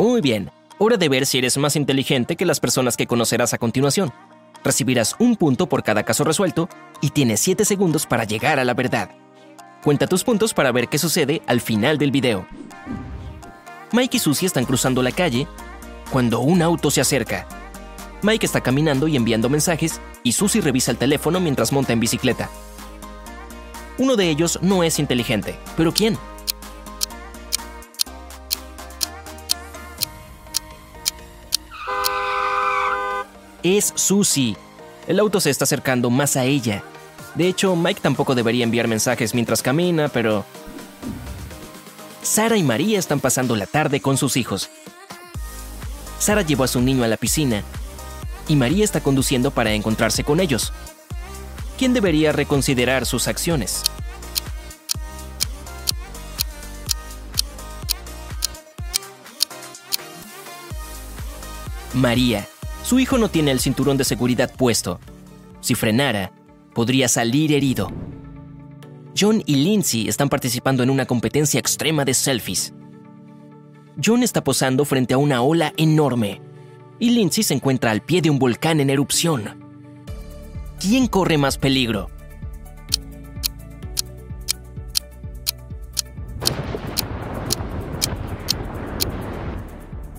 Muy 0.00 0.22
bien, 0.22 0.50
hora 0.78 0.96
de 0.96 1.10
ver 1.10 1.26
si 1.26 1.36
eres 1.36 1.58
más 1.58 1.76
inteligente 1.76 2.34
que 2.34 2.46
las 2.46 2.58
personas 2.58 2.96
que 2.96 3.06
conocerás 3.06 3.52
a 3.52 3.58
continuación. 3.58 4.10
Recibirás 4.64 5.14
un 5.18 5.36
punto 5.36 5.68
por 5.68 5.82
cada 5.82 6.04
caso 6.04 6.24
resuelto 6.24 6.70
y 7.02 7.10
tienes 7.10 7.40
7 7.40 7.66
segundos 7.66 8.06
para 8.06 8.24
llegar 8.24 8.58
a 8.58 8.64
la 8.64 8.72
verdad. 8.72 9.10
Cuenta 9.84 10.06
tus 10.06 10.24
puntos 10.24 10.54
para 10.54 10.72
ver 10.72 10.88
qué 10.88 10.96
sucede 10.96 11.42
al 11.46 11.60
final 11.60 11.98
del 11.98 12.12
video. 12.12 12.46
Mike 13.92 14.16
y 14.16 14.20
Susie 14.20 14.46
están 14.46 14.64
cruzando 14.64 15.02
la 15.02 15.12
calle 15.12 15.46
cuando 16.10 16.40
un 16.40 16.62
auto 16.62 16.90
se 16.90 17.02
acerca. 17.02 17.46
Mike 18.22 18.46
está 18.46 18.62
caminando 18.62 19.06
y 19.06 19.16
enviando 19.16 19.50
mensajes 19.50 20.00
y 20.22 20.32
Susie 20.32 20.62
revisa 20.62 20.92
el 20.92 20.96
teléfono 20.96 21.40
mientras 21.40 21.74
monta 21.74 21.92
en 21.92 22.00
bicicleta. 22.00 22.48
Uno 23.98 24.16
de 24.16 24.30
ellos 24.30 24.60
no 24.62 24.82
es 24.82 24.98
inteligente, 24.98 25.58
pero 25.76 25.92
¿quién? 25.92 26.16
Es 33.62 33.92
Susie. 33.94 34.56
El 35.06 35.18
auto 35.18 35.40
se 35.40 35.50
está 35.50 35.64
acercando 35.64 36.08
más 36.08 36.36
a 36.36 36.44
ella. 36.44 36.82
De 37.34 37.46
hecho, 37.46 37.76
Mike 37.76 38.00
tampoco 38.00 38.34
debería 38.34 38.64
enviar 38.64 38.88
mensajes 38.88 39.34
mientras 39.34 39.62
camina, 39.62 40.08
pero... 40.08 40.44
Sara 42.22 42.56
y 42.56 42.62
María 42.62 42.98
están 42.98 43.20
pasando 43.20 43.56
la 43.56 43.66
tarde 43.66 44.00
con 44.00 44.16
sus 44.16 44.36
hijos. 44.36 44.70
Sara 46.18 46.42
llevó 46.42 46.64
a 46.64 46.68
su 46.68 46.80
niño 46.80 47.04
a 47.04 47.08
la 47.08 47.16
piscina 47.16 47.62
y 48.48 48.56
María 48.56 48.84
está 48.84 49.00
conduciendo 49.00 49.50
para 49.50 49.72
encontrarse 49.72 50.24
con 50.24 50.40
ellos. 50.40 50.72
¿Quién 51.78 51.94
debería 51.94 52.32
reconsiderar 52.32 53.06
sus 53.06 53.28
acciones? 53.28 53.82
María. 61.94 62.46
Su 62.90 62.98
hijo 62.98 63.18
no 63.18 63.28
tiene 63.28 63.52
el 63.52 63.60
cinturón 63.60 63.96
de 63.98 64.02
seguridad 64.02 64.52
puesto. 64.52 64.98
Si 65.60 65.76
frenara, 65.76 66.32
podría 66.74 67.06
salir 67.06 67.52
herido. 67.52 67.88
John 69.16 69.44
y 69.46 69.54
Lindsay 69.54 70.08
están 70.08 70.28
participando 70.28 70.82
en 70.82 70.90
una 70.90 71.06
competencia 71.06 71.60
extrema 71.60 72.04
de 72.04 72.14
selfies. 72.14 72.74
John 74.04 74.24
está 74.24 74.42
posando 74.42 74.84
frente 74.84 75.14
a 75.14 75.18
una 75.18 75.40
ola 75.40 75.72
enorme 75.76 76.40
y 76.98 77.10
Lindsay 77.10 77.44
se 77.44 77.54
encuentra 77.54 77.92
al 77.92 78.00
pie 78.00 78.22
de 78.22 78.30
un 78.30 78.40
volcán 78.40 78.80
en 78.80 78.90
erupción. 78.90 79.64
¿Quién 80.80 81.06
corre 81.06 81.38
más 81.38 81.58
peligro? 81.58 82.10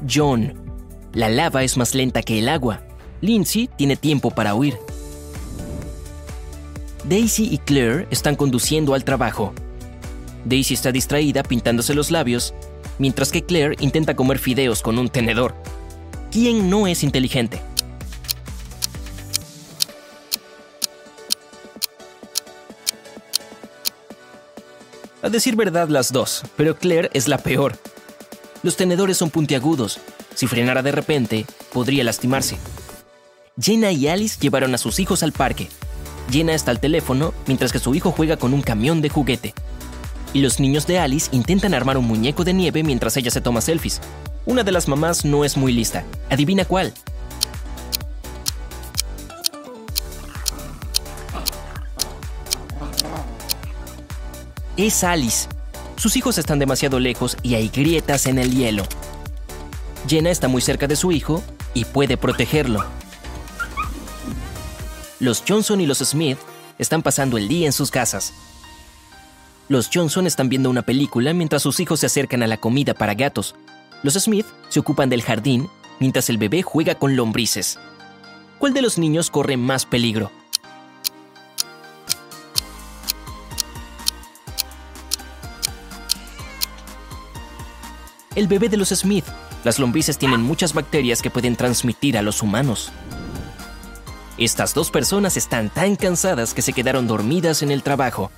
John. 0.10 0.71
La 1.14 1.28
lava 1.28 1.64
es 1.64 1.76
más 1.76 1.94
lenta 1.94 2.22
que 2.24 2.40
el 2.40 2.48
agua. 2.48 2.82
Lindsay 3.20 3.70
tiene 3.78 3.98
tiempo 3.98 4.32
para 4.32 4.56
huir. 4.56 4.78
Daisy 7.04 7.50
y 7.52 7.58
Claire 7.58 8.08
están 8.12 8.38
conduciendo 8.38 8.94
al 8.94 9.04
trabajo. 9.04 9.54
Daisy 10.46 10.74
está 10.74 10.94
distraída 10.94 11.44
pintándose 11.44 11.94
los 11.94 12.12
labios, 12.12 12.54
mientras 12.98 13.32
que 13.32 13.44
Claire 13.44 13.76
intenta 13.80 14.16
comer 14.16 14.40
fideos 14.40 14.82
con 14.82 14.98
un 14.98 15.10
tenedor. 15.10 15.54
¿Quién 16.32 16.70
no 16.70 16.88
es 16.88 17.04
inteligente? 17.04 17.62
A 25.22 25.30
decir 25.30 25.58
verdad 25.58 25.90
las 25.90 26.14
dos, 26.14 26.44
pero 26.56 26.78
Claire 26.78 27.10
es 27.14 27.28
la 27.28 27.38
peor. 27.38 27.78
Los 28.64 28.76
tenedores 28.78 29.18
son 29.18 29.32
puntiagudos. 29.32 30.00
Si 30.36 30.46
frenara 30.46 30.84
de 30.84 30.92
repente, 30.92 31.46
podría 31.74 32.04
lastimarse. 32.04 32.58
Jenna 33.60 33.92
y 33.92 34.08
Alice 34.08 34.40
llevaron 34.40 34.74
a 34.76 34.78
sus 34.78 35.00
hijos 35.00 35.24
al 35.24 35.32
parque. 35.32 35.68
Jenna 36.30 36.54
está 36.54 36.72
al 36.72 36.80
teléfono 36.80 37.34
mientras 37.48 37.72
que 37.72 37.80
su 37.80 37.96
hijo 37.96 38.12
juega 38.12 38.38
con 38.38 38.54
un 38.54 38.62
camión 38.62 39.02
de 39.02 39.10
juguete. 39.10 39.54
Y 40.34 40.42
los 40.42 40.60
niños 40.60 40.88
de 40.88 41.00
Alice 41.00 41.30
intentan 41.32 41.74
armar 41.74 41.98
un 41.98 42.06
muñeco 42.06 42.44
de 42.44 42.54
nieve 42.54 42.84
mientras 42.84 43.18
ella 43.18 43.32
se 43.32 43.42
toma 43.42 43.62
selfies. 43.62 44.00
Una 44.46 44.64
de 44.64 44.72
las 44.72 44.88
mamás 44.88 45.26
no 45.26 45.44
es 45.44 45.58
muy 45.58 45.74
lista. 45.74 46.04
Adivina 46.30 46.66
cuál. 46.66 46.94
Es 54.78 55.04
Alice. 55.04 55.48
Sus 56.02 56.16
hijos 56.16 56.40
están 56.40 56.58
demasiado 56.58 57.00
lejos 57.00 57.38
y 57.44 57.54
hay 57.54 57.70
grietas 57.70 58.26
en 58.26 58.40
el 58.40 58.50
hielo. 58.56 58.86
Jenna 60.08 60.32
está 60.32 60.48
muy 60.48 60.60
cerca 60.60 60.88
de 60.88 60.96
su 60.96 61.12
hijo 61.12 61.44
y 61.76 61.86
puede 61.86 62.18
protegerlo. 62.18 62.84
Los 65.20 65.44
Johnson 65.48 65.80
y 65.80 65.86
los 65.86 66.00
Smith 66.00 66.40
están 66.80 67.04
pasando 67.04 67.38
el 67.38 67.48
día 67.48 67.68
en 67.68 67.72
sus 67.72 67.92
casas. 67.92 68.34
Los 69.70 69.92
Johnson 69.94 70.26
están 70.26 70.50
viendo 70.50 70.72
una 70.72 70.82
película 70.82 71.36
mientras 71.36 71.62
sus 71.62 71.80
hijos 71.80 72.00
se 72.00 72.08
acercan 72.08 72.42
a 72.42 72.48
la 72.48 72.58
comida 72.58 72.96
para 72.96 73.14
gatos. 73.14 73.54
Los 74.02 74.16
Smith 74.16 74.48
se 74.70 74.80
ocupan 74.80 75.08
del 75.08 75.22
jardín 75.22 75.70
mientras 76.00 76.32
el 76.32 76.40
bebé 76.40 76.64
juega 76.64 76.96
con 76.96 77.16
lombrices. 77.16 77.78
¿Cuál 78.58 78.74
de 78.74 78.82
los 78.82 78.98
niños 78.98 79.30
corre 79.30 79.56
más 79.56 79.86
peligro? 79.86 80.32
El 88.34 88.48
bebé 88.48 88.70
de 88.70 88.78
los 88.78 88.90
Smith. 88.90 89.26
Las 89.66 89.78
lombrices 89.78 90.18
tienen 90.18 90.42
muchas 90.42 90.74
bacterias 90.74 91.22
que 91.22 91.30
pueden 91.30 91.58
transmitir 91.58 92.18
a 92.18 92.22
los 92.22 92.42
humanos. 92.42 92.92
Estas 94.38 94.74
dos 94.74 94.90
personas 94.90 95.36
están 95.36 95.70
tan 95.70 95.98
cansadas 95.98 96.54
que 96.54 96.62
se 96.62 96.72
quedaron 96.72 97.08
dormidas 97.08 97.62
en 97.62 97.72
el 97.72 97.84
trabajo. 97.84 98.32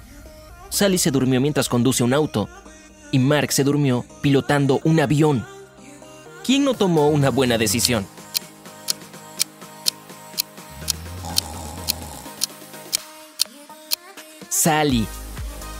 Sally 0.70 0.98
se 0.98 1.12
durmió 1.12 1.40
mientras 1.40 1.70
conduce 1.70 2.03
un 2.03 2.14
auto 2.14 2.50
y 3.12 3.20
Mark 3.20 3.52
se 3.52 3.64
durmió 3.64 4.03
pilotando 4.22 4.82
un 4.84 5.00
avión. 5.00 5.46
¿Quién 6.44 6.66
no 6.66 6.74
tomó 6.74 7.09
una 7.09 7.30
buena 7.30 7.59
decisión? 7.59 8.08
Sally. 14.50 15.06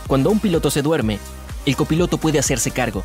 Cuando 0.08 0.30
un 0.30 0.40
piloto 0.40 0.70
se 0.70 0.84
duerme, 0.84 1.18
el 1.66 1.76
copiloto 1.76 2.18
puede 2.18 2.40
hacerse 2.40 2.72
cargo, 2.72 3.04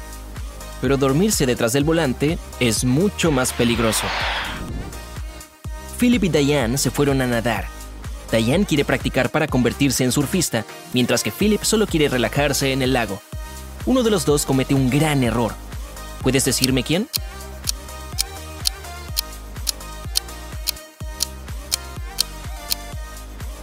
pero 0.81 0.97
dormirse 0.97 1.47
detrás 1.47 1.73
del 1.73 1.85
volante 1.85 2.39
es 2.61 2.85
mucho 2.85 3.31
más 3.31 3.53
peligroso. 3.53 4.05
Philip 5.99 6.25
y 6.25 6.29
Diane 6.29 6.79
se 6.79 6.91
fueron 6.91 7.21
a 7.23 7.27
nadar. 7.27 7.67
Diane 8.31 8.67
quiere 8.67 8.85
practicar 8.85 9.31
para 9.31 9.49
convertirse 9.49 10.05
en 10.05 10.13
surfista, 10.13 10.65
mientras 10.93 11.23
que 11.23 11.33
Philip 11.33 11.63
solo 11.63 11.87
quiere 11.87 12.09
relajarse 12.09 12.73
en 12.73 12.83
el 12.83 12.93
lago. 12.93 13.21
Uno 13.87 14.03
de 14.03 14.11
los 14.11 14.27
dos 14.27 14.45
comete 14.45 14.75
un 14.75 14.91
gran 14.91 15.23
error. 15.23 15.55
¿Puedes 16.23 16.45
decirme 16.45 16.83
quién? 16.83 17.09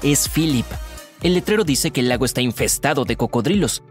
Es 0.01 0.29
Philip. 0.29 0.65
El 1.21 1.33
letrero 1.33 1.63
dice 1.63 1.91
que 1.91 2.01
el 2.01 2.09
lago 2.09 2.25
está 2.25 2.41
infestado 2.41 3.05
de 3.05 3.17
cocodrilos. 3.17 3.81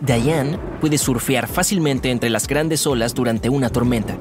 Diane 0.00 0.58
puede 0.80 0.96
surfear 0.96 1.46
fácilmente 1.46 2.10
entre 2.10 2.30
las 2.30 2.46
grandes 2.46 2.86
olas 2.86 3.14
durante 3.14 3.50
una 3.50 3.68
tormenta. 3.68 4.18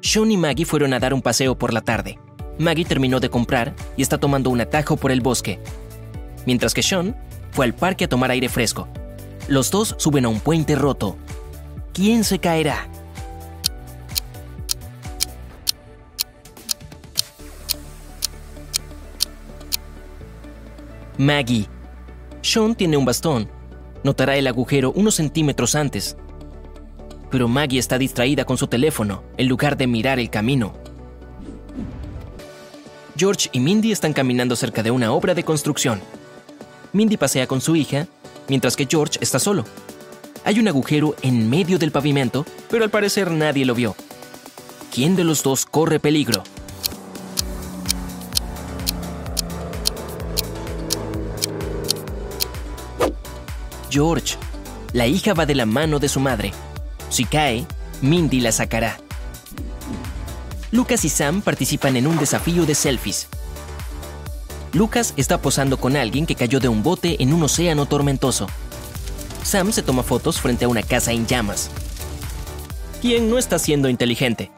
Sean 0.00 0.30
y 0.30 0.36
Maggie 0.36 0.66
fueron 0.66 0.92
a 0.92 0.98
dar 0.98 1.14
un 1.14 1.22
paseo 1.22 1.56
por 1.56 1.72
la 1.72 1.80
tarde. 1.80 2.18
Maggie 2.58 2.84
terminó 2.84 3.20
de 3.20 3.30
comprar 3.30 3.74
y 3.96 4.02
está 4.02 4.18
tomando 4.18 4.50
un 4.50 4.60
atajo 4.60 4.96
por 4.96 5.12
el 5.12 5.20
bosque, 5.20 5.60
mientras 6.46 6.74
que 6.74 6.82
Sean 6.82 7.16
fue 7.52 7.64
al 7.64 7.74
parque 7.74 8.04
a 8.04 8.08
tomar 8.08 8.30
aire 8.30 8.48
fresco. 8.48 8.88
Los 9.46 9.70
dos 9.70 9.94
suben 9.98 10.24
a 10.24 10.28
un 10.28 10.40
puente 10.40 10.74
roto. 10.74 11.16
¿Quién 11.92 12.24
se 12.24 12.38
caerá? 12.38 12.88
Maggie. 21.16 21.68
Sean 22.42 22.74
tiene 22.74 22.96
un 22.96 23.04
bastón. 23.04 23.48
Notará 24.04 24.36
el 24.36 24.46
agujero 24.46 24.92
unos 24.92 25.16
centímetros 25.16 25.74
antes. 25.74 26.16
Pero 27.30 27.48
Maggie 27.48 27.80
está 27.80 27.98
distraída 27.98 28.44
con 28.44 28.58
su 28.58 28.68
teléfono 28.68 29.24
en 29.38 29.48
lugar 29.48 29.76
de 29.76 29.86
mirar 29.86 30.20
el 30.20 30.30
camino. 30.30 30.74
George 33.16 33.48
y 33.52 33.60
Mindy 33.60 33.92
están 33.92 34.12
caminando 34.12 34.56
cerca 34.56 34.82
de 34.82 34.90
una 34.90 35.10
obra 35.10 35.34
de 35.34 35.42
construcción. 35.42 36.00
Mindy 36.92 37.16
pasea 37.16 37.46
con 37.46 37.60
su 37.60 37.76
hija, 37.76 38.06
mientras 38.48 38.76
que 38.76 38.86
George 38.88 39.18
está 39.20 39.38
solo. 39.38 39.64
Hay 40.44 40.60
un 40.60 40.68
agujero 40.68 41.16
en 41.22 41.48
medio 41.48 41.78
del 41.78 41.90
pavimento, 41.90 42.44
pero 42.68 42.84
al 42.84 42.90
parecer 42.90 43.30
nadie 43.30 43.64
lo 43.64 43.74
vio. 43.74 43.96
¿Quién 44.92 45.16
de 45.16 45.24
los 45.24 45.42
dos 45.42 45.64
corre 45.64 45.98
peligro? 45.98 46.44
George. 53.94 54.34
La 54.92 55.06
hija 55.06 55.34
va 55.34 55.46
de 55.46 55.54
la 55.54 55.66
mano 55.66 56.00
de 56.00 56.08
su 56.08 56.18
madre. 56.18 56.52
Si 57.10 57.24
cae, 57.24 57.64
Mindy 58.02 58.40
la 58.40 58.50
sacará. 58.50 58.98
Lucas 60.72 61.04
y 61.04 61.08
Sam 61.08 61.42
participan 61.42 61.94
en 61.94 62.08
un 62.08 62.18
desafío 62.18 62.66
de 62.66 62.74
selfies. 62.74 63.28
Lucas 64.72 65.14
está 65.16 65.40
posando 65.40 65.76
con 65.76 65.96
alguien 65.96 66.26
que 66.26 66.34
cayó 66.34 66.58
de 66.58 66.66
un 66.66 66.82
bote 66.82 67.22
en 67.22 67.32
un 67.32 67.44
océano 67.44 67.86
tormentoso. 67.86 68.48
Sam 69.44 69.70
se 69.70 69.84
toma 69.84 70.02
fotos 70.02 70.40
frente 70.40 70.64
a 70.64 70.68
una 70.68 70.82
casa 70.82 71.12
en 71.12 71.28
llamas. 71.28 71.70
¿Quién 73.00 73.30
no 73.30 73.38
está 73.38 73.60
siendo 73.60 73.88
inteligente? 73.88 74.50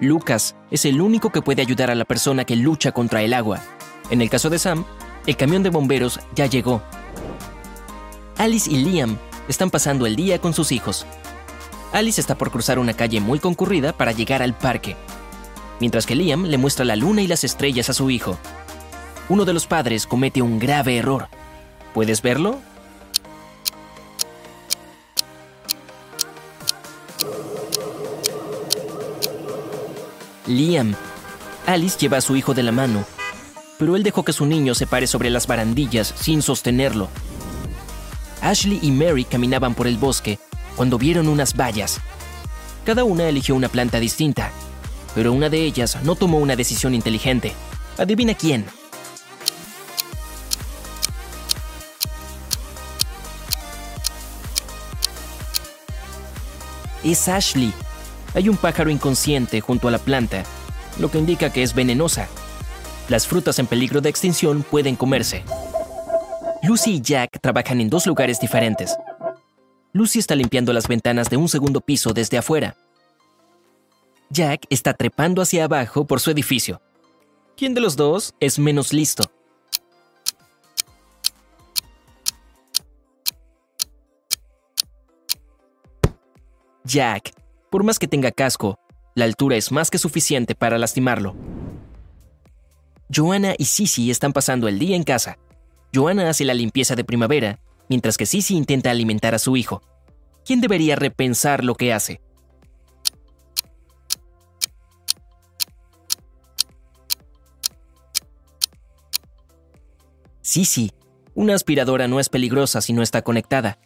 Lucas 0.00 0.54
es 0.70 0.84
el 0.84 1.00
único 1.00 1.30
que 1.30 1.42
puede 1.42 1.62
ayudar 1.62 1.90
a 1.90 1.94
la 1.94 2.04
persona 2.04 2.44
que 2.44 2.54
lucha 2.54 2.92
contra 2.92 3.22
el 3.22 3.34
agua. 3.34 3.60
En 4.10 4.22
el 4.22 4.30
caso 4.30 4.48
de 4.48 4.58
Sam, 4.58 4.84
el 5.26 5.36
camión 5.36 5.62
de 5.62 5.70
bomberos 5.70 6.20
ya 6.34 6.46
llegó. 6.46 6.82
Alice 8.36 8.70
y 8.70 8.76
Liam 8.76 9.18
están 9.48 9.70
pasando 9.70 10.06
el 10.06 10.14
día 10.14 10.40
con 10.40 10.54
sus 10.54 10.70
hijos. 10.70 11.04
Alice 11.92 12.20
está 12.20 12.36
por 12.36 12.50
cruzar 12.50 12.78
una 12.78 12.94
calle 12.94 13.20
muy 13.20 13.40
concurrida 13.40 13.92
para 13.92 14.12
llegar 14.12 14.42
al 14.42 14.54
parque, 14.54 14.94
mientras 15.80 16.06
que 16.06 16.14
Liam 16.14 16.44
le 16.44 16.58
muestra 16.58 16.84
la 16.84 16.96
luna 16.96 17.22
y 17.22 17.26
las 17.26 17.42
estrellas 17.42 17.90
a 17.90 17.94
su 17.94 18.10
hijo. 18.10 18.38
Uno 19.28 19.44
de 19.44 19.52
los 19.52 19.66
padres 19.66 20.06
comete 20.06 20.42
un 20.42 20.58
grave 20.58 20.96
error. 20.96 21.28
¿Puedes 21.92 22.22
verlo? 22.22 22.60
Liam. 30.48 30.94
Alice 31.66 31.98
lleva 31.98 32.16
a 32.16 32.22
su 32.22 32.34
hijo 32.34 32.54
de 32.54 32.62
la 32.62 32.72
mano, 32.72 33.04
pero 33.78 33.96
él 33.96 34.02
dejó 34.02 34.24
que 34.24 34.32
su 34.32 34.46
niño 34.46 34.74
se 34.74 34.86
pare 34.86 35.06
sobre 35.06 35.28
las 35.28 35.46
barandillas 35.46 36.14
sin 36.16 36.40
sostenerlo. 36.40 37.08
Ashley 38.40 38.78
y 38.82 38.90
Mary 38.90 39.24
caminaban 39.24 39.74
por 39.74 39.86
el 39.86 39.98
bosque 39.98 40.38
cuando 40.74 40.96
vieron 40.96 41.28
unas 41.28 41.54
vallas. 41.54 42.00
Cada 42.86 43.04
una 43.04 43.28
eligió 43.28 43.54
una 43.54 43.68
planta 43.68 44.00
distinta, 44.00 44.50
pero 45.14 45.32
una 45.32 45.50
de 45.50 45.62
ellas 45.62 45.98
no 46.02 46.14
tomó 46.14 46.38
una 46.38 46.56
decisión 46.56 46.94
inteligente. 46.94 47.52
Adivina 47.98 48.32
quién. 48.34 48.64
Es 57.04 57.28
Ashley. 57.28 57.72
Hay 58.38 58.48
un 58.48 58.56
pájaro 58.56 58.88
inconsciente 58.88 59.60
junto 59.60 59.88
a 59.88 59.90
la 59.90 59.98
planta, 59.98 60.44
lo 61.00 61.10
que 61.10 61.18
indica 61.18 61.52
que 61.52 61.64
es 61.64 61.74
venenosa. 61.74 62.28
Las 63.08 63.26
frutas 63.26 63.58
en 63.58 63.66
peligro 63.66 64.00
de 64.00 64.10
extinción 64.10 64.62
pueden 64.62 64.94
comerse. 64.94 65.42
Lucy 66.62 66.94
y 66.94 67.00
Jack 67.00 67.40
trabajan 67.40 67.80
en 67.80 67.90
dos 67.90 68.06
lugares 68.06 68.38
diferentes. 68.38 68.96
Lucy 69.92 70.20
está 70.20 70.36
limpiando 70.36 70.72
las 70.72 70.86
ventanas 70.86 71.28
de 71.30 71.36
un 71.36 71.48
segundo 71.48 71.80
piso 71.80 72.12
desde 72.12 72.38
afuera. 72.38 72.76
Jack 74.30 74.66
está 74.70 74.94
trepando 74.94 75.42
hacia 75.42 75.64
abajo 75.64 76.06
por 76.06 76.20
su 76.20 76.30
edificio. 76.30 76.80
¿Quién 77.56 77.74
de 77.74 77.80
los 77.80 77.96
dos 77.96 78.36
es 78.38 78.60
menos 78.60 78.92
listo? 78.92 79.24
Jack, 86.84 87.32
por 87.70 87.84
más 87.84 87.98
que 87.98 88.08
tenga 88.08 88.30
casco, 88.30 88.78
la 89.14 89.24
altura 89.24 89.56
es 89.56 89.72
más 89.72 89.90
que 89.90 89.98
suficiente 89.98 90.54
para 90.54 90.78
lastimarlo. 90.78 91.34
Joanna 93.14 93.54
y 93.58 93.64
Sissy 93.64 94.10
están 94.10 94.32
pasando 94.32 94.68
el 94.68 94.78
día 94.78 94.96
en 94.96 95.02
casa. 95.02 95.38
Joanna 95.94 96.28
hace 96.28 96.44
la 96.44 96.54
limpieza 96.54 96.94
de 96.94 97.04
primavera, 97.04 97.58
mientras 97.88 98.16
que 98.16 98.26
Sissy 98.26 98.56
intenta 98.56 98.90
alimentar 98.90 99.34
a 99.34 99.38
su 99.38 99.56
hijo. 99.56 99.82
¿Quién 100.44 100.60
debería 100.60 100.96
repensar 100.96 101.64
lo 101.64 101.74
que 101.74 101.92
hace? 101.92 102.20
Sissy, 110.42 110.92
una 111.34 111.54
aspiradora 111.54 112.08
no 112.08 112.20
es 112.20 112.28
peligrosa 112.28 112.80
si 112.80 112.92
no 112.92 113.02
está 113.02 113.22
conectada, 113.22 113.78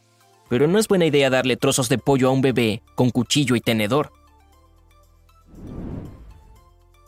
pero 0.52 0.68
no 0.68 0.78
es 0.78 0.86
buena 0.86 1.06
idea 1.06 1.30
darle 1.30 1.56
trozos 1.56 1.88
de 1.88 1.96
pollo 1.96 2.28
a 2.28 2.30
un 2.30 2.42
bebé 2.42 2.82
con 2.94 3.08
cuchillo 3.08 3.56
y 3.56 3.62
tenedor. 3.62 4.12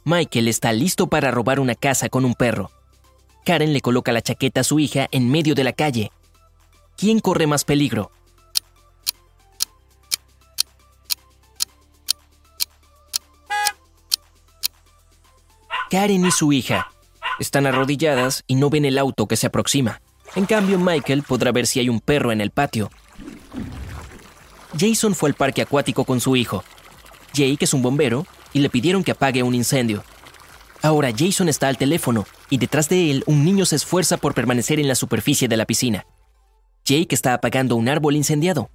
Michael 0.03 0.49
está 0.49 0.73
listo 0.73 1.09
para 1.09 1.31
robar 1.31 1.61
una 1.61 1.75
casa 1.75 2.09
con 2.09 2.25
un 2.25 2.33
perro. 2.33 2.71
Karen 3.45 3.75
le 3.75 3.83
coloca 3.83 4.13
la 4.13 4.23
chaqueta 4.23 4.63
a 4.63 4.65
su 4.65 4.79
hija 4.79 5.09
en 5.11 5.31
medio 5.31 5.55
de 5.55 5.63
la 5.63 5.75
calle. 5.75 6.11
¿Quién 6.97 7.21
corre 7.21 7.47
más 7.47 7.65
peligro? 7.67 8.11
Karen 15.91 16.25
y 16.25 16.31
su 16.31 16.51
hija 16.55 16.91
están 17.39 17.67
arrodilladas 17.67 18.43
y 18.47 18.55
no 18.55 18.71
ven 18.71 18.87
el 18.87 18.97
auto 18.97 19.29
que 19.29 19.37
se 19.37 19.49
aproxima. 19.49 20.01
En 20.35 20.47
cambio, 20.47 20.79
Michael 20.79 21.25
podrá 21.25 21.53
ver 21.53 21.67
si 21.67 21.79
hay 21.81 21.91
un 21.91 22.01
perro 22.01 22.33
en 22.33 22.41
el 22.41 22.51
patio. 22.51 22.91
Jason 24.79 25.15
fue 25.15 25.29
al 25.29 25.35
parque 25.35 25.63
acuático 25.63 26.05
con 26.05 26.21
su 26.21 26.37
hijo. 26.37 26.65
Jake 27.33 27.65
es 27.65 27.75
un 27.75 27.83
bombero 27.83 28.27
y 28.53 28.61
le 28.61 28.71
pidieron 28.71 29.05
que 29.05 29.13
apague 29.13 29.43
un 29.43 29.55
incendio. 29.55 30.03
Ahora 30.83 31.13
Jason 31.17 31.49
está 31.49 31.69
al 31.69 31.79
teléfono 31.79 32.27
y 32.51 32.59
detrás 32.59 32.89
de 32.89 33.11
él 33.11 33.25
un 33.27 33.45
niño 33.45 33.67
se 33.67 33.77
esfuerza 33.77 34.17
por 34.17 34.35
permanecer 34.35 34.81
en 34.81 34.89
la 34.89 34.95
superficie 34.95 35.49
de 35.49 35.57
la 35.57 35.65
piscina. 35.65 36.07
Jake 36.85 37.15
está 37.15 37.35
apagando 37.35 37.77
un 37.77 37.89
árbol 37.89 38.17
incendiado. 38.17 38.71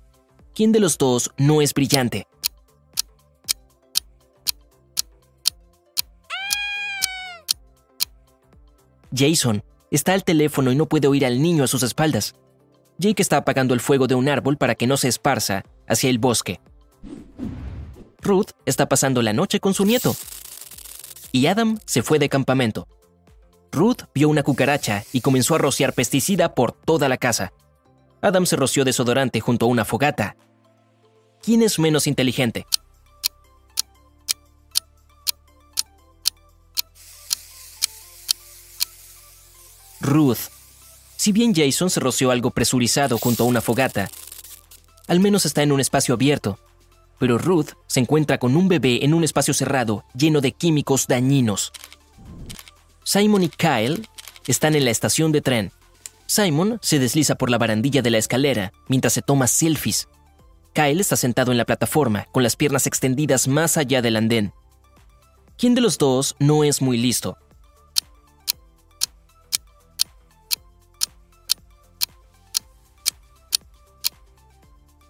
¿Quién 0.56 0.72
de 0.72 0.80
los 0.80 0.98
dos 0.98 1.32
no 1.38 1.62
es 1.62 1.74
brillante? 1.74 2.28
Jason 9.14 9.64
está 9.92 10.14
al 10.14 10.24
teléfono 10.24 10.72
y 10.72 10.76
no 10.76 10.88
puede 10.88 11.08
oír 11.08 11.26
al 11.26 11.42
niño 11.42 11.64
a 11.64 11.68
sus 11.68 11.84
espaldas. 11.84 12.36
Jake 12.98 13.22
está 13.22 13.38
apagando 13.38 13.74
el 13.74 13.80
fuego 13.80 14.08
de 14.08 14.16
un 14.16 14.28
árbol 14.28 14.58
para 14.58 14.76
que 14.76 14.88
no 14.88 14.98
se 14.98 15.08
esparza 15.08 15.64
hacia 15.90 16.10
el 16.10 16.20
bosque. 16.20 16.62
Ruth 18.22 18.52
está 18.66 18.88
pasando 18.88 19.22
la 19.22 19.34
noche 19.34 19.60
con 19.60 19.74
su 19.74 19.86
nieto. 19.86 20.16
Y 21.32 21.48
Adam 21.48 21.78
se 21.86 22.04
fue 22.04 22.20
de 22.20 22.30
campamento. 22.30 22.88
Ruth 23.72 24.04
vio 24.14 24.30
una 24.30 24.44
cucaracha 24.44 25.04
y 25.14 25.22
comenzó 25.22 25.56
a 25.56 25.60
rociar 25.60 25.94
pesticida 25.94 26.56
por 26.56 26.72
toda 26.72 27.10
la 27.10 27.18
casa. 27.18 27.54
Adam 28.22 28.46
se 28.46 28.56
roció 28.56 28.84
desodorante 28.84 29.40
junto 29.40 29.66
a 29.66 29.70
una 29.70 29.86
fogata. 29.86 30.36
¿Quién 31.42 31.62
es 31.62 31.80
menos 31.80 32.08
inteligente? 32.08 32.66
Ruth. 40.02 40.50
Si 41.16 41.32
bien 41.32 41.54
Jason 41.54 41.90
se 41.90 42.00
roció 42.00 42.32
algo 42.32 42.52
presurizado 42.52 43.18
junto 43.18 43.44
a 43.44 43.46
una 43.46 43.62
fogata, 43.62 44.10
al 45.10 45.20
menos 45.20 45.46
está 45.46 45.64
en 45.64 45.74
un 45.74 45.82
espacio 45.82 46.14
abierto. 46.14 46.60
Pero 47.18 47.38
Ruth 47.38 47.72
se 47.88 48.00
encuentra 48.00 48.38
con 48.38 48.56
un 48.56 48.70
bebé 48.70 49.04
en 49.04 49.14
un 49.14 49.24
espacio 49.26 49.54
cerrado 49.54 50.06
lleno 50.14 50.40
de 50.40 50.54
químicos 50.54 51.08
dañinos. 51.08 51.74
Simon 53.04 53.44
y 53.44 53.50
Kyle 53.50 54.08
están 54.48 54.76
en 54.76 54.86
la 54.86 54.92
estación 54.92 55.32
de 55.32 55.42
tren. 55.42 55.72
Simon 56.28 56.78
se 56.82 57.00
desliza 57.00 57.36
por 57.36 57.50
la 57.50 57.58
barandilla 57.58 58.04
de 58.04 58.12
la 58.12 58.20
escalera 58.20 58.72
mientras 58.88 59.14
se 59.14 59.24
toma 59.24 59.48
selfies. 59.48 60.08
Kyle 60.74 61.02
está 61.02 61.16
sentado 61.16 61.52
en 61.52 61.58
la 61.58 61.66
plataforma 61.66 62.28
con 62.32 62.44
las 62.44 62.56
piernas 62.56 62.86
extendidas 62.86 63.48
más 63.48 63.78
allá 63.78 64.04
del 64.04 64.16
andén. 64.16 64.54
¿Quién 65.58 65.74
de 65.74 65.82
los 65.82 65.98
dos 65.98 66.36
no 66.40 66.64
es 66.64 66.84
muy 66.84 66.98
listo? 66.98 67.38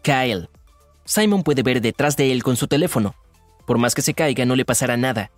Kyle. 0.09 0.49
Simon 1.05 1.43
puede 1.43 1.61
ver 1.61 1.81
detrás 1.81 2.17
de 2.17 2.31
él 2.31 2.41
con 2.41 2.55
su 2.55 2.67
teléfono. 2.67 3.13
Por 3.67 3.77
más 3.77 3.93
que 3.93 4.01
se 4.01 4.15
caiga, 4.15 4.43
no 4.43 4.55
le 4.55 4.65
pasará 4.65 4.97
nada. 4.97 5.29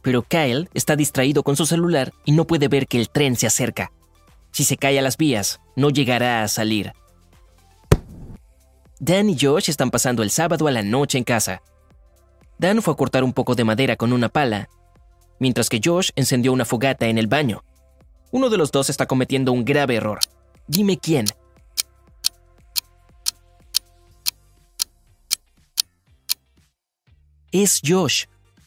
Pero 0.00 0.22
Kyle 0.22 0.70
está 0.72 0.96
distraído 0.96 1.42
con 1.42 1.54
su 1.54 1.66
celular 1.66 2.14
y 2.24 2.32
no 2.32 2.46
puede 2.46 2.68
ver 2.68 2.86
que 2.86 2.98
el 2.98 3.10
tren 3.10 3.36
se 3.36 3.46
acerca. 3.46 3.92
Si 4.52 4.64
se 4.64 4.78
cae 4.78 4.98
a 4.98 5.02
las 5.02 5.18
vías, 5.18 5.60
no 5.74 5.90
llegará 5.90 6.42
a 6.42 6.48
salir. 6.48 6.94
Dan 9.00 9.28
y 9.28 9.36
Josh 9.38 9.68
están 9.68 9.90
pasando 9.90 10.22
el 10.22 10.30
sábado 10.30 10.66
a 10.66 10.70
la 10.70 10.82
noche 10.82 11.18
en 11.18 11.24
casa. 11.24 11.60
Dan 12.56 12.80
fue 12.80 12.94
a 12.94 12.96
cortar 12.96 13.22
un 13.22 13.34
poco 13.34 13.54
de 13.54 13.64
madera 13.64 13.96
con 13.96 14.14
una 14.14 14.30
pala, 14.30 14.70
mientras 15.38 15.68
que 15.68 15.82
Josh 15.84 16.08
encendió 16.16 16.54
una 16.54 16.64
fogata 16.64 17.04
en 17.04 17.18
el 17.18 17.26
baño. 17.26 17.64
Uno 18.30 18.48
de 18.48 18.56
los 18.56 18.72
dos 18.72 18.88
está 18.88 19.04
cometiendo 19.04 19.52
un 19.52 19.66
grave 19.66 19.96
error. 19.96 20.20
Dime 20.68 20.96
quién. 20.96 21.26
Es 27.62 27.80
Josh. 27.82 28.24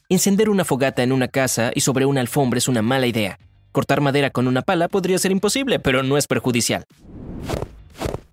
Encender 0.09 0.49
una 0.49 0.65
fogata 0.65 1.03
en 1.03 1.11
una 1.11 1.27
casa 1.27 1.71
y 1.75 1.81
sobre 1.81 2.07
una 2.07 2.21
alfombra 2.21 2.57
es 2.57 2.67
una 2.67 2.81
mala 2.81 3.05
idea. 3.05 3.37
Cortar 3.71 4.01
madera 4.01 4.31
con 4.31 4.47
una 4.47 4.63
pala 4.63 4.87
podría 4.87 5.19
ser 5.19 5.31
imposible, 5.31 5.77
pero 5.77 6.01
no 6.01 6.17
es 6.17 6.25
perjudicial. 6.25 6.85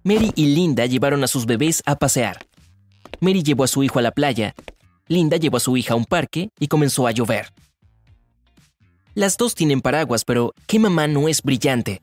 Mary 0.02 0.32
y 0.34 0.54
Linda 0.54 0.86
llevaron 0.86 1.22
a 1.22 1.26
sus 1.26 1.44
bebés 1.44 1.82
a 1.84 1.96
pasear. 1.96 2.46
Mary 3.20 3.42
llevó 3.42 3.64
a 3.64 3.66
su 3.66 3.82
hijo 3.82 3.98
a 3.98 4.02
la 4.02 4.12
playa, 4.12 4.54
Linda 5.08 5.36
llevó 5.36 5.58
a 5.58 5.60
su 5.60 5.76
hija 5.76 5.92
a 5.92 5.96
un 5.98 6.06
parque 6.06 6.48
y 6.58 6.68
comenzó 6.68 7.06
a 7.06 7.10
llover. 7.10 7.52
Las 9.12 9.36
dos 9.36 9.54
tienen 9.54 9.82
paraguas, 9.82 10.24
pero 10.24 10.54
¿qué 10.66 10.78
mamá 10.78 11.06
no 11.06 11.28
es 11.28 11.42
brillante? 11.42 12.00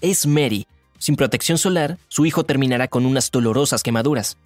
Es 0.00 0.24
Mary. 0.24 0.68
Sin 1.04 1.16
protección 1.16 1.58
solar, 1.58 1.98
su 2.08 2.24
hijo 2.24 2.44
terminará 2.44 2.88
con 2.88 3.04
unas 3.04 3.30
dolorosas 3.30 3.82
quemaduras. 3.82 4.38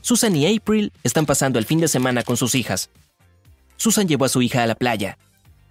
Susan 0.00 0.34
y 0.34 0.46
April 0.56 0.94
están 1.02 1.26
pasando 1.26 1.58
el 1.58 1.66
fin 1.66 1.78
de 1.78 1.88
semana 1.88 2.22
con 2.22 2.38
sus 2.38 2.54
hijas. 2.54 2.88
Susan 3.76 4.08
llevó 4.08 4.24
a 4.24 4.30
su 4.30 4.40
hija 4.40 4.62
a 4.62 4.66
la 4.66 4.76
playa. 4.76 5.18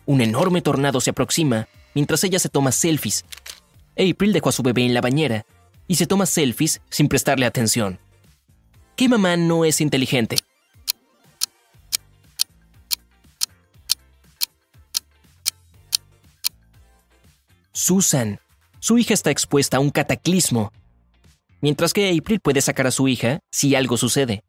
Un 0.06 0.22
enorme 0.22 0.62
tornado 0.62 1.02
se 1.02 1.10
aproxima 1.10 1.68
mientras 1.96 2.24
ella 2.24 2.38
se 2.38 2.48
toma 2.48 2.72
selfies. 2.72 3.26
April 3.94 4.34
dejó 4.34 4.50
a 4.50 4.52
su 4.52 4.62
bebé 4.62 4.86
en 4.86 4.94
la 4.94 5.02
bañera 5.02 5.48
y 5.88 5.96
se 5.96 6.06
toma 6.06 6.28
selfies 6.28 6.80
sin 6.92 7.08
prestarle 7.08 7.48
atención. 7.48 7.98
¿Qué 8.96 9.10
mamá 9.10 9.36
no 9.36 9.66
es 9.66 9.82
inteligente? 9.82 10.36
Susan. 17.72 18.40
Su 18.84 18.98
hija 18.98 19.14
está 19.14 19.32
expuesta 19.32 19.78
a 19.78 19.80
un 19.80 19.92
cataclismo, 19.92 20.74
mientras 21.62 21.94
que 21.94 22.14
April 22.20 22.42
puede 22.42 22.60
sacar 22.60 22.86
a 22.86 22.92
su 22.92 23.08
hija 23.08 23.40
si 23.50 23.76
algo 23.76 23.96
sucede. 23.96 24.44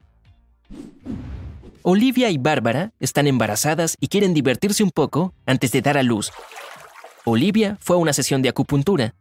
Olivia 1.83 2.31
y 2.31 2.39
Bárbara 2.39 2.93
están 2.99 3.29
embarazadas 3.29 3.97
y 4.01 4.09
quieren 4.09 4.35
divertirse 4.35 4.83
un 4.83 4.91
poco 4.91 5.33
antes 5.47 5.71
de 5.71 5.83
dar 5.83 5.97
a 5.97 6.03
luz. 6.03 6.33
Olivia 7.25 7.79
fue 7.81 7.95
a 7.95 8.01
una 8.01 8.13
sesión 8.13 8.43
de 8.43 8.49
acupuntura, 8.49 9.15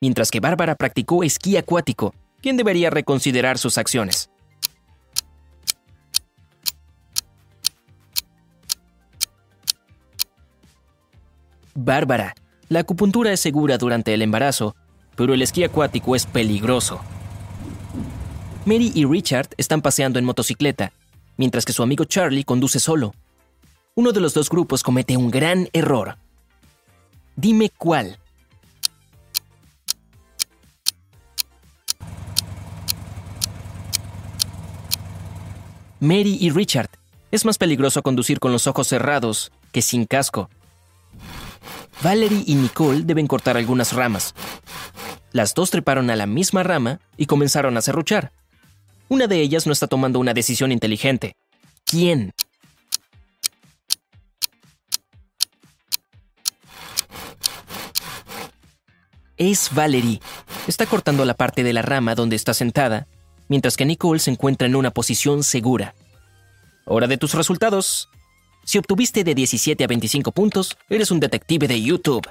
mientras 0.00 0.30
que 0.30 0.38
Bárbara 0.38 0.76
practicó 0.76 1.24
esquí 1.24 1.56
acuático, 1.56 2.14
quien 2.40 2.56
debería 2.56 2.90
reconsiderar 2.90 3.58
sus 3.58 3.76
acciones. 3.76 4.30
Bárbara, 11.74 12.36
la 12.72 12.80
acupuntura 12.80 13.32
es 13.32 13.40
segura 13.40 13.78
durante 13.78 14.14
el 14.14 14.22
embarazo, 14.22 14.74
pero 15.14 15.34
el 15.34 15.42
esquí 15.42 15.62
acuático 15.62 16.16
es 16.16 16.26
peligroso. 16.26 17.00
Mary 18.64 18.92
y 18.94 19.04
Richard 19.04 19.48
están 19.58 19.82
paseando 19.82 20.18
en 20.18 20.24
motocicleta 20.24 20.92
mientras 21.36 21.64
que 21.64 21.72
su 21.72 21.82
amigo 21.82 22.04
Charlie 22.04 22.44
conduce 22.44 22.80
solo. 22.80 23.14
Uno 23.94 24.12
de 24.12 24.20
los 24.20 24.34
dos 24.34 24.48
grupos 24.48 24.82
comete 24.82 25.16
un 25.16 25.30
gran 25.30 25.68
error. 25.72 26.16
Dime 27.36 27.70
cuál. 27.76 28.18
Mary 36.00 36.36
y 36.40 36.50
Richard. 36.50 36.90
Es 37.30 37.44
más 37.44 37.58
peligroso 37.58 38.02
conducir 38.02 38.40
con 38.40 38.52
los 38.52 38.66
ojos 38.66 38.88
cerrados 38.88 39.52
que 39.72 39.82
sin 39.82 40.04
casco. 40.04 40.50
Valerie 42.00 42.44
y 42.46 42.54
Nicole 42.54 43.02
deben 43.02 43.26
cortar 43.26 43.56
algunas 43.56 43.92
ramas. 43.92 44.34
Las 45.32 45.54
dos 45.54 45.70
treparon 45.70 46.10
a 46.10 46.16
la 46.16 46.26
misma 46.26 46.62
rama 46.62 47.00
y 47.16 47.26
comenzaron 47.26 47.76
a 47.76 47.82
serruchar. 47.82 48.32
Una 49.08 49.26
de 49.26 49.40
ellas 49.40 49.66
no 49.66 49.72
está 49.72 49.86
tomando 49.86 50.18
una 50.18 50.34
decisión 50.34 50.72
inteligente. 50.72 51.36
¿Quién? 51.84 52.32
Es 59.36 59.74
Valerie. 59.74 60.20
Está 60.66 60.86
cortando 60.86 61.24
la 61.24 61.34
parte 61.34 61.64
de 61.64 61.72
la 61.72 61.82
rama 61.82 62.14
donde 62.14 62.36
está 62.36 62.54
sentada, 62.54 63.08
mientras 63.48 63.76
que 63.76 63.84
Nicole 63.84 64.20
se 64.20 64.30
encuentra 64.30 64.66
en 64.66 64.76
una 64.76 64.92
posición 64.92 65.42
segura. 65.42 65.94
Hora 66.84 67.06
de 67.06 67.16
tus 67.18 67.34
resultados. 67.34 68.08
Si 68.64 68.78
obtuviste 68.78 69.24
de 69.24 69.34
17 69.34 69.82
a 69.82 69.86
25 69.86 70.32
puntos, 70.32 70.76
eres 70.88 71.10
un 71.10 71.20
detective 71.20 71.66
de 71.66 71.82
YouTube. 71.82 72.26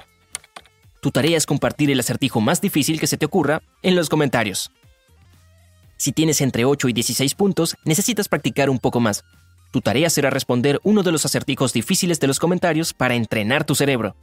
Tu 1.00 1.10
tarea 1.10 1.36
es 1.36 1.46
compartir 1.46 1.90
el 1.90 2.00
acertijo 2.00 2.40
más 2.40 2.60
difícil 2.60 2.98
que 2.98 3.06
se 3.06 3.18
te 3.18 3.26
ocurra 3.26 3.62
en 3.82 3.96
los 3.96 4.08
comentarios. 4.08 4.70
Si 5.96 6.12
tienes 6.12 6.40
entre 6.40 6.64
8 6.64 6.88
y 6.88 6.92
16 6.92 7.34
puntos, 7.34 7.76
necesitas 7.84 8.28
practicar 8.28 8.70
un 8.70 8.78
poco 8.78 8.98
más. 8.98 9.24
Tu 9.72 9.80
tarea 9.80 10.10
será 10.10 10.30
responder 10.30 10.80
uno 10.84 11.02
de 11.02 11.12
los 11.12 11.24
acertijos 11.24 11.72
difíciles 11.72 12.18
de 12.18 12.26
los 12.26 12.38
comentarios 12.38 12.92
para 12.92 13.14
entrenar 13.14 13.64
tu 13.64 13.74
cerebro. 13.74 14.16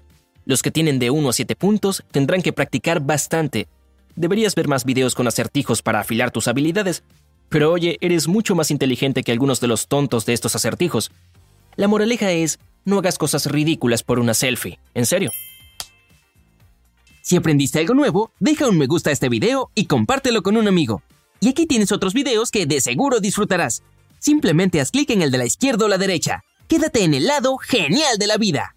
Los 0.45 0.61
que 0.61 0.71
tienen 0.71 0.99
de 0.99 1.09
1 1.09 1.29
a 1.29 1.33
7 1.33 1.55
puntos 1.55 2.03
tendrán 2.11 2.41
que 2.41 2.53
practicar 2.53 3.01
bastante. 3.01 3.67
Deberías 4.15 4.55
ver 4.55 4.67
más 4.67 4.83
videos 4.83 5.15
con 5.15 5.27
acertijos 5.27 5.81
para 5.81 5.99
afilar 5.99 6.31
tus 6.31 6.47
habilidades. 6.47 7.03
Pero 7.49 7.71
oye, 7.71 7.97
eres 8.01 8.27
mucho 8.27 8.55
más 8.55 8.71
inteligente 8.71 9.23
que 9.23 9.31
algunos 9.31 9.59
de 9.59 9.67
los 9.67 9.87
tontos 9.87 10.25
de 10.25 10.33
estos 10.33 10.55
acertijos. 10.55 11.11
La 11.79 11.87
moraleja 11.87 12.29
es, 12.33 12.59
no 12.83 12.97
hagas 12.97 13.17
cosas 13.17 13.45
ridículas 13.45 14.03
por 14.03 14.19
una 14.19 14.33
selfie. 14.33 14.79
En 14.95 15.05
serio. 15.05 15.31
Si 17.21 17.37
aprendiste 17.37 17.79
algo 17.79 17.93
nuevo, 17.93 18.33
deja 18.41 18.67
un 18.67 18.77
me 18.77 18.85
gusta 18.85 19.11
a 19.11 19.13
este 19.13 19.29
video 19.29 19.71
y 19.75 19.85
compártelo 19.85 20.43
con 20.43 20.57
un 20.57 20.67
amigo. 20.67 21.03
Y 21.39 21.47
aquí 21.47 21.67
tienes 21.67 21.93
otros 21.93 22.13
videos 22.13 22.51
que 22.51 22.65
de 22.65 22.81
seguro 22.81 23.21
disfrutarás. 23.21 23.81
Simplemente 24.19 24.81
haz 24.81 24.91
clic 24.91 25.09
en 25.11 25.21
el 25.21 25.31
de 25.31 25.37
la 25.37 25.45
izquierda 25.45 25.85
o 25.85 25.87
la 25.87 25.97
derecha. 25.97 26.43
Quédate 26.67 27.05
en 27.05 27.13
el 27.13 27.27
lado 27.27 27.55
genial 27.55 28.17
de 28.17 28.27
la 28.27 28.35
vida. 28.35 28.75